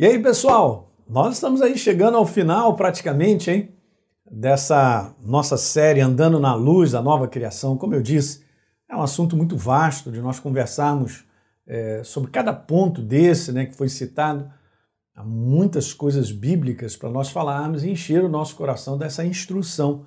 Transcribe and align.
E 0.00 0.06
aí, 0.06 0.18
pessoal, 0.18 0.90
nós 1.06 1.34
estamos 1.34 1.60
aí 1.60 1.76
chegando 1.76 2.16
ao 2.16 2.24
final 2.24 2.74
praticamente, 2.74 3.50
hein? 3.50 3.68
Dessa 4.32 5.14
nossa 5.22 5.58
série 5.58 6.00
Andando 6.00 6.40
na 6.40 6.54
Luz 6.54 6.92
da 6.92 7.02
Nova 7.02 7.28
Criação. 7.28 7.76
Como 7.76 7.94
eu 7.94 8.00
disse, 8.00 8.42
é 8.88 8.96
um 8.96 9.02
assunto 9.02 9.36
muito 9.36 9.58
vasto 9.58 10.10
de 10.10 10.22
nós 10.22 10.40
conversarmos 10.40 11.26
é, 11.66 12.00
sobre 12.02 12.30
cada 12.30 12.50
ponto 12.50 13.02
desse 13.02 13.52
né, 13.52 13.66
que 13.66 13.76
foi 13.76 13.90
citado. 13.90 14.50
Há 15.14 15.22
muitas 15.22 15.92
coisas 15.92 16.32
bíblicas 16.32 16.96
para 16.96 17.10
nós 17.10 17.28
falarmos 17.28 17.84
e 17.84 17.90
encher 17.90 18.24
o 18.24 18.28
nosso 18.30 18.56
coração 18.56 18.96
dessa 18.96 19.22
instrução. 19.22 20.06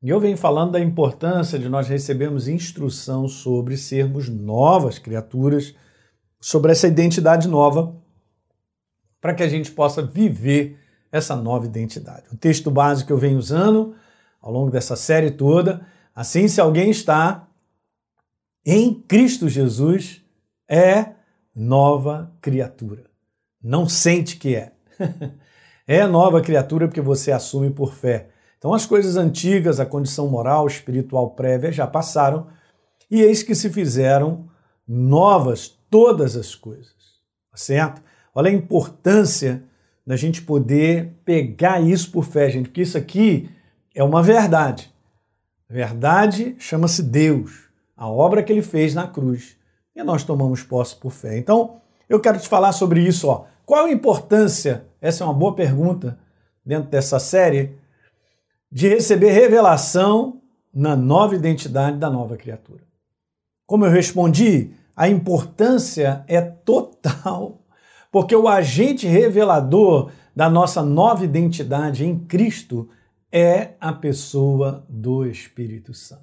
E 0.00 0.08
eu 0.08 0.20
venho 0.20 0.36
falando 0.36 0.70
da 0.70 0.80
importância 0.80 1.58
de 1.58 1.68
nós 1.68 1.88
recebermos 1.88 2.46
instrução 2.46 3.26
sobre 3.26 3.76
sermos 3.76 4.28
novas 4.28 5.00
criaturas, 5.00 5.74
sobre 6.40 6.70
essa 6.70 6.86
identidade 6.86 7.48
nova 7.48 8.05
para 9.20 9.34
que 9.34 9.42
a 9.42 9.48
gente 9.48 9.70
possa 9.70 10.02
viver 10.02 10.78
essa 11.10 11.34
nova 11.34 11.66
identidade. 11.66 12.24
O 12.32 12.36
texto 12.36 12.70
básico 12.70 13.08
que 13.08 13.12
eu 13.12 13.18
venho 13.18 13.38
usando 13.38 13.94
ao 14.40 14.52
longo 14.52 14.70
dessa 14.70 14.96
série 14.96 15.30
toda, 15.30 15.86
assim, 16.14 16.46
se 16.48 16.60
alguém 16.60 16.90
está 16.90 17.48
em 18.64 18.94
Cristo 18.94 19.48
Jesus, 19.48 20.22
é 20.68 21.14
nova 21.54 22.32
criatura. 22.40 23.04
Não 23.62 23.88
sente 23.88 24.36
que 24.36 24.54
é. 24.54 24.72
é 25.86 26.06
nova 26.06 26.40
criatura 26.40 26.86
porque 26.86 27.00
você 27.00 27.32
assume 27.32 27.70
por 27.70 27.94
fé. 27.94 28.28
Então, 28.58 28.74
as 28.74 28.84
coisas 28.84 29.16
antigas, 29.16 29.78
a 29.78 29.86
condição 29.86 30.28
moral, 30.28 30.66
espiritual 30.66 31.30
prévia 31.30 31.70
já 31.70 31.86
passaram 31.86 32.48
e 33.10 33.22
eis 33.22 33.42
que 33.42 33.54
se 33.54 33.70
fizeram 33.70 34.48
novas 34.86 35.68
todas 35.90 36.36
as 36.36 36.54
coisas. 36.54 36.94
Certo? 37.54 38.02
Olha 38.36 38.50
a 38.50 38.54
importância 38.54 39.62
da 40.06 40.14
gente 40.14 40.42
poder 40.42 41.14
pegar 41.24 41.80
isso 41.80 42.12
por 42.12 42.22
fé, 42.22 42.50
gente, 42.50 42.68
porque 42.68 42.82
isso 42.82 42.98
aqui 42.98 43.48
é 43.94 44.04
uma 44.04 44.22
verdade. 44.22 44.92
verdade 45.66 46.54
chama-se 46.58 47.02
Deus, 47.02 47.70
a 47.96 48.06
obra 48.06 48.42
que 48.42 48.52
ele 48.52 48.60
fez 48.60 48.94
na 48.94 49.08
cruz. 49.08 49.56
E 49.94 50.02
nós 50.02 50.22
tomamos 50.22 50.62
posse 50.62 50.94
por 50.94 51.12
fé. 51.12 51.38
Então, 51.38 51.80
eu 52.10 52.20
quero 52.20 52.38
te 52.38 52.46
falar 52.46 52.72
sobre 52.72 53.00
isso. 53.00 53.26
Ó. 53.26 53.46
Qual 53.64 53.86
a 53.86 53.90
importância? 53.90 54.84
Essa 55.00 55.24
é 55.24 55.26
uma 55.26 55.32
boa 55.32 55.54
pergunta 55.54 56.18
dentro 56.62 56.90
dessa 56.90 57.18
série 57.18 57.78
de 58.70 58.86
receber 58.86 59.30
revelação 59.30 60.42
na 60.74 60.94
nova 60.94 61.34
identidade 61.34 61.96
da 61.96 62.10
nova 62.10 62.36
criatura. 62.36 62.82
Como 63.66 63.86
eu 63.86 63.90
respondi, 63.90 64.72
a 64.94 65.08
importância 65.08 66.22
é 66.28 66.42
total 66.42 67.62
porque 68.16 68.34
o 68.34 68.48
agente 68.48 69.06
revelador 69.06 70.10
da 70.34 70.48
nossa 70.48 70.82
nova 70.82 71.22
identidade 71.22 72.02
em 72.02 72.18
Cristo 72.18 72.88
é 73.30 73.72
a 73.78 73.92
pessoa 73.92 74.86
do 74.88 75.26
Espírito 75.26 75.92
Santo. 75.92 76.22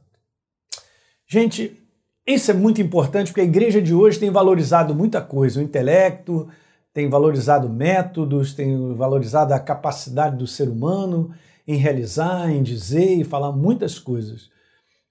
Gente, 1.28 1.80
isso 2.26 2.50
é 2.50 2.54
muito 2.56 2.82
importante 2.82 3.28
porque 3.28 3.42
a 3.42 3.44
igreja 3.44 3.80
de 3.80 3.94
hoje 3.94 4.18
tem 4.18 4.32
valorizado 4.32 4.96
muita 4.96 5.22
coisa, 5.22 5.60
o 5.60 5.64
intelecto, 5.64 6.50
tem 6.92 7.08
valorizado 7.08 7.70
métodos, 7.70 8.56
tem 8.56 8.96
valorizado 8.96 9.54
a 9.54 9.60
capacidade 9.60 10.36
do 10.36 10.48
ser 10.48 10.70
humano 10.70 11.30
em 11.68 11.76
realizar, 11.76 12.50
em 12.50 12.64
dizer 12.64 13.20
e 13.20 13.24
falar 13.24 13.52
muitas 13.52 14.00
coisas. 14.00 14.50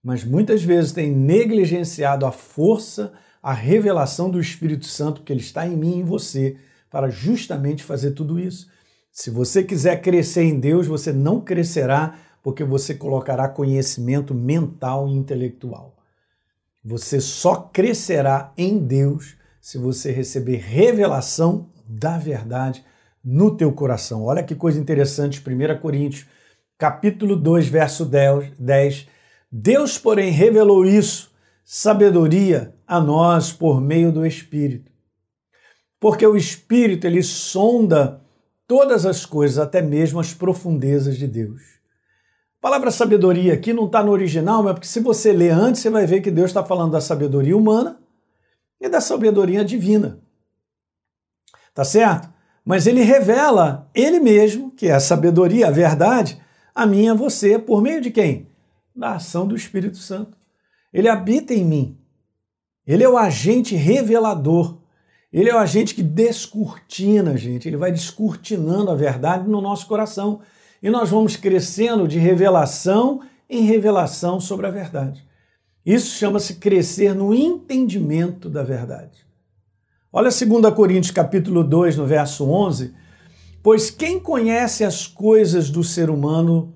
Mas 0.03 0.25
muitas 0.25 0.65
vezes 0.65 0.91
tem 0.91 1.13
negligenciado 1.13 2.27
a 2.27 2.33
força, 2.33 3.13
a 3.41 3.53
revelação 3.53 4.29
do 4.29 4.41
Espírito 4.41 4.87
Santo, 4.87 5.21
porque 5.21 5.33
ele 5.33 5.39
está 5.39 5.65
em 5.65 5.77
mim 5.77 5.99
e 5.99 6.01
em 6.01 6.05
você, 6.05 6.57
para 6.93 7.09
justamente 7.09 7.83
fazer 7.83 8.11
tudo 8.11 8.39
isso. 8.39 8.69
Se 9.11 9.31
você 9.31 9.65
quiser 9.65 10.03
crescer 10.03 10.43
em 10.43 10.61
Deus, 10.61 10.87
você 10.87 11.11
não 11.11 11.41
crescerá 11.41 12.19
porque 12.43 12.63
você 12.63 12.95
colocará 12.95 13.49
conhecimento 13.49 14.35
mental 14.35 15.09
e 15.09 15.13
intelectual. 15.13 15.97
Você 16.85 17.21
só 17.21 17.57
crescerá 17.57 18.53
em 18.59 18.79
Deus 18.79 19.37
se 19.61 19.79
você 19.79 20.13
receber 20.13 20.57
revelação 20.57 21.71
da 21.89 22.19
verdade 22.19 22.85
no 23.25 23.57
teu 23.57 23.73
coração. 23.73 24.25
Olha 24.25 24.43
que 24.43 24.55
coisa 24.55 24.79
interessante, 24.79 25.41
1 25.41 25.81
Coríntios, 25.81 26.27
capítulo 26.77 27.37
2, 27.37 27.69
verso 27.69 28.05
10. 28.05 29.07
Deus, 29.51 29.97
porém, 29.97 30.31
revelou 30.31 30.85
isso, 30.85 31.31
sabedoria, 31.65 32.75
a 32.87 33.01
nós 33.01 33.53
por 33.53 33.81
meio 33.81 34.11
do 34.11 34.27
Espírito 34.27 34.92
porque 36.03 36.27
o 36.27 36.37
Espírito 36.37 37.07
ele 37.07 37.23
sonda 37.23 38.21
todas 38.67 39.07
as 39.07 39.25
coisas, 39.25 39.57
até 39.57 39.81
mesmo 39.81 40.19
as 40.19 40.35
profundezas 40.35 41.17
de 41.17 41.29
Deus. 41.29 41.63
A 42.59 42.61
palavra 42.61 42.91
sabedoria 42.91 43.55
aqui 43.55 43.73
não 43.73 43.87
está 43.87 44.03
no 44.03 44.11
original, 44.11 44.65
mas 44.65 44.73
porque 44.73 44.89
se 44.89 44.99
você 44.99 45.33
ler 45.33 45.53
antes, 45.53 45.81
você 45.81 45.91
vai 45.91 46.05
ver 46.05 46.21
que 46.21 46.33
Deus 46.33 46.51
está 46.51 46.65
falando 46.65 46.91
da 46.91 47.01
sabedoria 47.01 47.57
humana 47.57 48.01
e 48.81 48.89
da 48.89 49.01
sabedoria 49.01 49.65
divina. 49.65 50.19
Tá 51.73 51.85
certo? 51.85 52.29
Mas 52.65 52.89
ele 52.89 53.03
revela 53.03 53.89
ele 53.95 54.19
mesmo, 54.19 54.73
que 54.73 54.89
é 54.89 54.95
a 54.95 55.01
sabedoria, 55.01 55.69
a 55.69 55.71
verdade, 55.71 56.43
a 56.75 56.85
mim 56.85 57.05
e 57.05 57.09
a 57.11 57.15
você, 57.15 57.61
por 57.61 57.81
meio 57.81 58.01
de 58.01 58.11
quem? 58.11 58.51
Da 58.93 59.15
ação 59.15 59.47
do 59.47 59.55
Espírito 59.55 59.99
Santo. 59.99 60.37
Ele 60.93 61.09
habita 61.09 61.55
em 61.55 61.65
mim. 61.65 61.97
Ele 62.85 63.05
é 63.05 63.09
o 63.09 63.17
agente 63.17 63.77
revelador 63.77 64.82
ele 65.41 65.49
é 65.49 65.55
o 65.55 65.59
agente 65.59 65.95
que 65.95 66.03
descortina, 66.03 67.37
gente. 67.37 67.67
Ele 67.67 67.77
vai 67.77 67.91
descortinando 67.91 68.91
a 68.91 68.95
verdade 68.95 69.49
no 69.49 69.61
nosso 69.61 69.87
coração. 69.87 70.41
E 70.83 70.91
nós 70.91 71.11
vamos 71.11 71.37
crescendo 71.37 72.07
de 72.07 72.19
revelação 72.19 73.23
em 73.49 73.63
revelação 73.63 74.41
sobre 74.41 74.67
a 74.67 74.71
verdade. 74.71 75.25
Isso 75.85 76.17
chama-se 76.17 76.57
crescer 76.57 77.15
no 77.15 77.35
entendimento 77.35 78.51
da 78.51 78.63
verdade. 78.63 79.27
Olha 80.13 80.29
2 80.29 80.75
Coríntios 80.75 81.11
capítulo 81.11 81.65
2, 81.65 81.97
no 81.97 82.07
verso 82.07 82.45
11. 82.45 82.95
Pois 83.63 83.91
quem 83.91 84.21
conhece 84.21 84.85
as 84.85 85.07
coisas 85.07 85.71
do 85.71 85.83
ser 85.83 86.11
humano, 86.11 86.75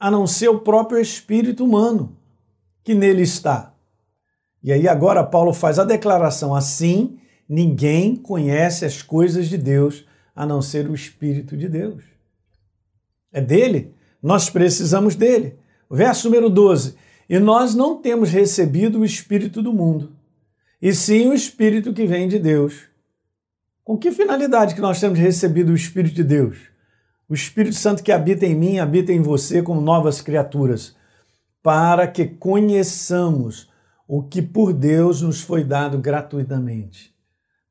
a 0.00 0.10
não 0.10 0.26
ser 0.26 0.48
o 0.48 0.60
próprio 0.60 0.98
espírito 1.00 1.64
humano 1.64 2.16
que 2.82 2.94
nele 2.94 3.22
está? 3.22 3.74
E 4.62 4.72
aí 4.72 4.88
agora 4.88 5.22
Paulo 5.22 5.52
faz 5.52 5.78
a 5.78 5.84
declaração 5.84 6.54
assim, 6.54 7.18
Ninguém 7.48 8.14
conhece 8.14 8.84
as 8.84 9.00
coisas 9.00 9.48
de 9.48 9.56
Deus 9.56 10.04
a 10.36 10.44
não 10.44 10.60
ser 10.60 10.88
o 10.88 10.94
Espírito 10.94 11.56
de 11.56 11.66
Deus. 11.66 12.04
É 13.32 13.40
dele, 13.40 13.94
nós 14.22 14.50
precisamos 14.50 15.14
dele. 15.14 15.58
Verso 15.90 16.28
número 16.28 16.50
12: 16.50 16.94
E 17.26 17.38
nós 17.38 17.74
não 17.74 18.02
temos 18.02 18.30
recebido 18.30 19.00
o 19.00 19.04
Espírito 19.04 19.62
do 19.62 19.72
mundo, 19.72 20.12
e 20.80 20.92
sim 20.92 21.28
o 21.28 21.32
Espírito 21.32 21.94
que 21.94 22.06
vem 22.06 22.28
de 22.28 22.38
Deus. 22.38 22.82
Com 23.82 23.96
que 23.96 24.12
finalidade 24.12 24.74
que 24.74 24.82
nós 24.82 25.00
temos 25.00 25.18
recebido 25.18 25.72
o 25.72 25.74
Espírito 25.74 26.16
de 26.16 26.24
Deus? 26.24 26.58
O 27.26 27.32
Espírito 27.32 27.76
Santo 27.76 28.02
que 28.02 28.12
habita 28.12 28.44
em 28.44 28.54
mim, 28.54 28.78
habita 28.78 29.10
em 29.10 29.22
você 29.22 29.62
como 29.62 29.80
novas 29.80 30.20
criaturas, 30.20 30.94
para 31.62 32.06
que 32.06 32.26
conheçamos 32.26 33.70
o 34.06 34.22
que 34.22 34.42
por 34.42 34.74
Deus 34.74 35.22
nos 35.22 35.40
foi 35.40 35.64
dado 35.64 35.98
gratuitamente 35.98 37.17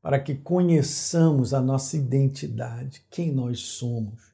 para 0.02 0.20
que 0.20 0.36
conheçamos 0.36 1.54
a 1.54 1.62
nossa 1.62 1.98
identidade, 1.98 3.04
quem 3.10 3.32
nós 3.32 3.60
somos. 3.60 4.32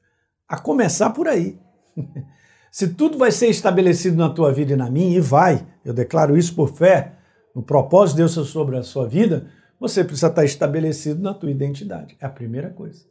A 0.48 0.58
começar 0.58 1.10
por 1.10 1.26
aí. 1.26 1.58
Se 2.70 2.88
tudo 2.88 3.16
vai 3.16 3.30
ser 3.30 3.48
estabelecido 3.48 4.16
na 4.16 4.28
tua 4.28 4.52
vida 4.52 4.72
e 4.72 4.76
na 4.76 4.90
minha, 4.90 5.16
e 5.16 5.20
vai, 5.20 5.66
eu 5.84 5.94
declaro 5.94 6.36
isso 6.36 6.54
por 6.54 6.74
fé, 6.74 7.12
no 7.54 7.62
propósito 7.62 8.16
de 8.16 8.22
Deus 8.22 8.32
sobre 8.48 8.76
a 8.76 8.82
sua 8.82 9.06
vida, 9.06 9.48
você 9.78 10.02
precisa 10.02 10.26
estar 10.26 10.44
estabelecido 10.44 11.22
na 11.22 11.32
tua 11.32 11.50
identidade. 11.50 12.16
É 12.20 12.26
a 12.26 12.30
primeira 12.30 12.70
coisa. 12.70 13.04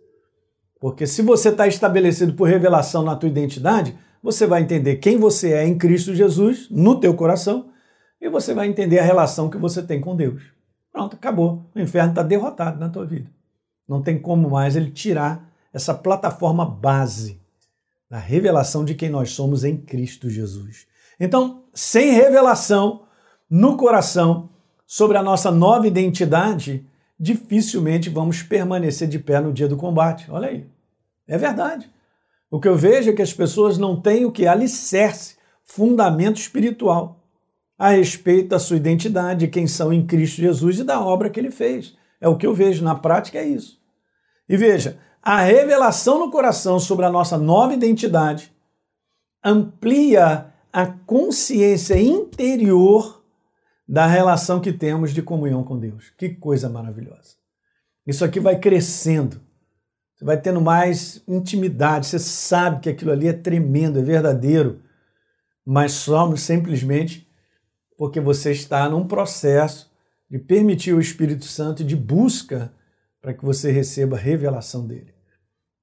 Porque 0.81 1.07
se 1.07 1.21
você 1.21 1.49
está 1.49 1.65
estabelecido 1.65 2.33
por 2.33 2.49
revelação 2.49 3.03
na 3.03 3.15
tua 3.15 3.29
identidade, 3.29 3.97
você 4.21 4.45
vai 4.45 4.61
entender 4.61 4.97
quem 4.97 5.17
você 5.17 5.53
é 5.53 5.65
em 5.65 5.77
Cristo 5.77 6.13
Jesus, 6.13 6.67
no 6.69 6.99
teu 6.99 7.13
coração, 7.13 7.69
e 8.19 8.29
você 8.29 8.53
vai 8.53 8.67
entender 8.67 8.99
a 8.99 9.03
relação 9.03 9.49
que 9.49 9.57
você 9.57 9.81
tem 9.81 10.01
com 10.01 10.15
Deus. 10.15 10.52
Pronto, 10.94 11.16
acabou. 11.16 11.66
O 11.75 11.80
inferno 11.80 12.12
está 12.12 12.22
derrotado 12.22 12.80
na 12.80 12.88
tua 12.88 13.04
vida. 13.04 13.30
Não 13.90 14.01
tem 14.01 14.19
como 14.19 14.51
mais 14.51 14.75
ele 14.75 14.92
tirar 14.92 15.51
essa 15.74 15.94
plataforma 15.94 16.63
base 16.63 17.42
da 18.07 18.19
revelação 18.19 18.86
de 18.86 18.94
quem 18.94 19.10
nós 19.10 19.31
somos 19.31 19.63
em 19.63 19.75
Cristo 19.75 20.30
Jesus. 20.30 20.86
Então, 21.19 21.63
sem 21.74 22.12
revelação 22.12 23.06
no 23.50 23.75
coração 23.75 24.50
sobre 24.86 25.18
a 25.18 25.24
nossa 25.24 25.50
nova 25.50 25.88
identidade, 25.88 26.86
dificilmente 27.19 28.10
vamos 28.10 28.44
permanecer 28.44 29.07
de 29.07 29.18
pé 29.18 29.42
no 29.42 29.51
dia 29.51 29.68
do 29.68 29.75
combate. 29.75 30.30
Olha 30.30 30.50
aí. 30.50 30.68
É 31.28 31.40
verdade. 31.40 31.90
O 32.51 32.60
que 32.60 32.68
eu 32.68 32.75
vejo 32.75 33.10
é 33.10 33.13
que 33.13 33.22
as 33.22 33.34
pessoas 33.34 33.80
não 33.80 34.00
têm 34.00 34.25
o 34.25 34.31
que? 34.31 34.45
Alicerce, 34.45 35.38
fundamento 35.63 36.38
espiritual 36.38 37.22
a 37.77 37.89
respeito 37.89 38.49
da 38.49 38.59
sua 38.59 38.77
identidade, 38.77 39.47
quem 39.47 39.67
são 39.67 39.91
em 39.91 40.05
Cristo 40.05 40.41
Jesus 40.41 40.79
e 40.79 40.83
da 40.83 41.01
obra 41.01 41.29
que 41.29 41.39
ele 41.39 41.51
fez. 41.51 41.95
É 42.21 42.27
o 42.27 42.37
que 42.37 42.45
eu 42.45 42.53
vejo 42.53 42.83
na 42.83 42.95
prática, 42.95 43.39
é 43.39 43.45
isso. 43.45 43.81
E 44.47 44.55
veja, 44.55 44.99
A 45.25 45.39
revelação 45.39 46.19
no 46.19 46.29
coração 46.29 46.77
sobre 46.77 47.05
a 47.05 47.09
nossa 47.09 47.37
nova 47.37 47.73
identidade 47.73 48.51
amplia 49.41 50.47
a 50.71 50.85
consciência 50.85 51.97
interior 51.97 53.23
da 53.87 54.05
relação 54.05 54.59
que 54.59 54.73
temos 54.73 55.13
de 55.13 55.21
comunhão 55.21 55.63
com 55.63 55.79
Deus. 55.79 56.11
Que 56.17 56.27
coisa 56.29 56.67
maravilhosa. 56.67 57.35
Isso 58.05 58.25
aqui 58.25 58.37
vai 58.37 58.59
crescendo. 58.59 59.39
Você 60.13 60.25
vai 60.25 60.39
tendo 60.39 60.59
mais 60.59 61.23
intimidade, 61.25 62.07
você 62.07 62.19
sabe 62.19 62.81
que 62.81 62.89
aquilo 62.89 63.11
ali 63.11 63.29
é 63.29 63.33
tremendo, 63.33 63.99
é 63.99 64.01
verdadeiro, 64.01 64.81
mas 65.65 65.93
somos 65.93 66.41
simplesmente 66.41 67.22
porque 68.03 68.19
você 68.19 68.51
está 68.51 68.89
num 68.89 69.07
processo 69.07 69.89
de 70.29 70.38
permitir 70.38 70.94
o 70.94 71.00
Espírito 71.00 71.45
Santo 71.45 71.85
de 71.85 71.95
busca 71.95 72.73
para 73.21 73.33
que 73.33 73.45
você 73.45 73.71
receba 73.71 74.17
a 74.17 74.19
revelação 74.19 74.85
dele. 74.85 75.13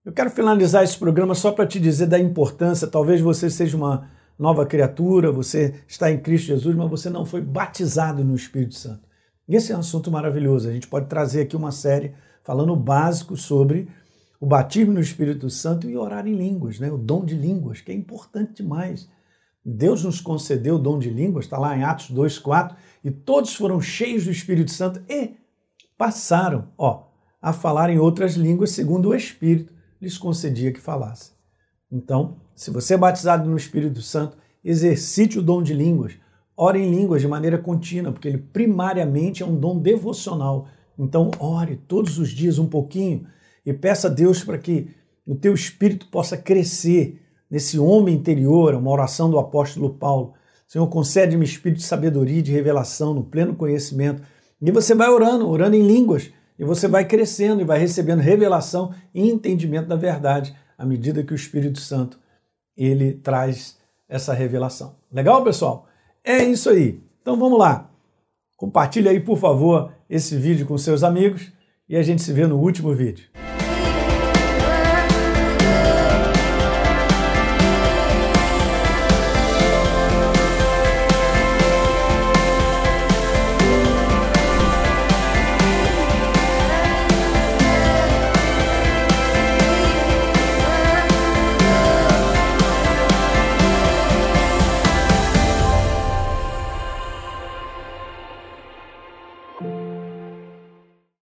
Eu 0.04 0.12
quero 0.12 0.28
finalizar 0.28 0.84
esse 0.84 0.98
programa 0.98 1.34
só 1.34 1.50
para 1.50 1.66
te 1.66 1.80
dizer 1.80 2.08
da 2.08 2.18
importância, 2.18 2.86
talvez 2.86 3.22
você 3.22 3.48
seja 3.48 3.74
uma 3.74 4.06
nova 4.38 4.66
criatura, 4.66 5.32
você 5.32 5.76
está 5.88 6.10
em 6.10 6.20
Cristo 6.20 6.48
Jesus, 6.48 6.76
mas 6.76 6.90
você 6.90 7.08
não 7.08 7.24
foi 7.24 7.40
batizado 7.40 8.22
no 8.22 8.34
Espírito 8.34 8.74
Santo. 8.74 9.08
E 9.48 9.56
esse 9.56 9.72
é 9.72 9.76
um 9.76 9.80
assunto 9.80 10.10
maravilhoso. 10.10 10.68
A 10.68 10.72
gente 10.72 10.88
pode 10.88 11.06
trazer 11.06 11.40
aqui 11.40 11.56
uma 11.56 11.72
série 11.72 12.12
falando 12.44 12.76
básico 12.76 13.34
sobre 13.34 13.88
o 14.38 14.44
batismo 14.44 14.92
no 14.92 15.00
Espírito 15.00 15.48
Santo 15.48 15.88
e 15.88 15.96
orar 15.96 16.26
em 16.26 16.34
línguas, 16.34 16.78
né? 16.78 16.92
o 16.92 16.98
dom 16.98 17.24
de 17.24 17.34
línguas, 17.34 17.80
que 17.80 17.90
é 17.90 17.94
importante 17.94 18.62
demais. 18.62 19.08
Deus 19.64 20.04
nos 20.04 20.20
concedeu 20.20 20.76
o 20.76 20.78
dom 20.78 20.98
de 20.98 21.10
línguas, 21.10 21.44
está 21.44 21.58
lá 21.58 21.76
em 21.76 21.82
Atos 21.82 22.10
2,4, 22.10 22.74
e 23.04 23.10
todos 23.10 23.54
foram 23.54 23.80
cheios 23.80 24.24
do 24.24 24.30
Espírito 24.30 24.70
Santo 24.70 25.02
e 25.08 25.34
passaram 25.98 26.68
ó, 26.78 27.04
a 27.40 27.52
falar 27.52 27.90
em 27.90 27.98
outras 27.98 28.34
línguas 28.34 28.70
segundo 28.70 29.10
o 29.10 29.14
Espírito 29.14 29.72
lhes 30.00 30.16
concedia 30.16 30.72
que 30.72 30.80
falassem. 30.80 31.34
Então, 31.92 32.38
se 32.54 32.70
você 32.70 32.94
é 32.94 32.98
batizado 32.98 33.48
no 33.48 33.56
Espírito 33.56 34.00
Santo, 34.00 34.38
exercite 34.64 35.38
o 35.38 35.42
dom 35.42 35.62
de 35.62 35.74
línguas. 35.74 36.14
Ore 36.56 36.78
em 36.78 36.90
línguas 36.90 37.20
de 37.20 37.28
maneira 37.28 37.58
contínua, 37.58 38.12
porque 38.12 38.28
ele 38.28 38.38
primariamente 38.38 39.42
é 39.42 39.46
um 39.46 39.58
dom 39.58 39.78
devocional. 39.78 40.68
Então, 40.98 41.30
ore 41.38 41.76
todos 41.76 42.18
os 42.18 42.30
dias 42.30 42.58
um 42.58 42.66
pouquinho 42.66 43.26
e 43.64 43.72
peça 43.72 44.08
a 44.08 44.10
Deus 44.10 44.44
para 44.44 44.58
que 44.58 44.88
o 45.26 45.34
teu 45.34 45.54
espírito 45.54 46.06
possa 46.08 46.36
crescer 46.36 47.20
nesse 47.50 47.78
homem 47.78 48.14
interior, 48.14 48.74
uma 48.74 48.90
oração 48.90 49.30
do 49.30 49.38
apóstolo 49.38 49.90
Paulo. 49.90 50.34
Senhor, 50.66 50.86
concede-me 50.86 51.44
espírito 51.44 51.78
de 51.78 51.84
sabedoria 51.84 52.38
e 52.38 52.42
de 52.42 52.52
revelação, 52.52 53.12
no 53.12 53.24
pleno 53.24 53.54
conhecimento. 53.54 54.22
E 54.62 54.70
você 54.70 54.94
vai 54.94 55.08
orando, 55.08 55.48
orando 55.48 55.74
em 55.74 55.86
línguas, 55.86 56.30
e 56.58 56.64
você 56.64 56.86
vai 56.86 57.04
crescendo 57.06 57.62
e 57.62 57.64
vai 57.64 57.78
recebendo 57.78 58.20
revelação 58.20 58.94
e 59.14 59.28
entendimento 59.28 59.88
da 59.88 59.96
verdade 59.96 60.54
à 60.78 60.84
medida 60.84 61.22
que 61.22 61.32
o 61.32 61.36
Espírito 61.36 61.80
Santo 61.80 62.18
ele 62.76 63.14
traz 63.14 63.76
essa 64.08 64.32
revelação. 64.32 64.94
Legal, 65.10 65.42
pessoal? 65.42 65.86
É 66.22 66.44
isso 66.44 66.70
aí. 66.70 67.02
Então 67.20 67.38
vamos 67.38 67.58
lá. 67.58 67.90
Compartilhe 68.56 69.08
aí, 69.08 69.20
por 69.20 69.38
favor, 69.38 69.92
esse 70.08 70.36
vídeo 70.36 70.66
com 70.66 70.76
seus 70.76 71.02
amigos 71.02 71.50
e 71.88 71.96
a 71.96 72.02
gente 72.02 72.22
se 72.22 72.32
vê 72.32 72.46
no 72.46 72.58
último 72.58 72.94
vídeo. 72.94 73.26